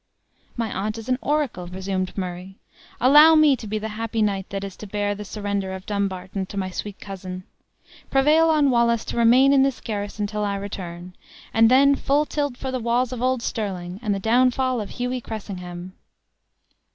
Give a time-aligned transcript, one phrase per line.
[0.57, 2.57] "My aunt is an oracle!" resumed Murray.
[2.99, 6.47] "Allow me to be the happy knight that is to bear the surrender of Dumbarton
[6.47, 7.43] to my sweet cousin.
[8.09, 11.13] Prevail on Wallace to remain in this garrison till I return;
[11.53, 15.21] and then full tilt for the walls of old Sterling, and the downfall of Hughie
[15.21, 15.93] Cressingham!"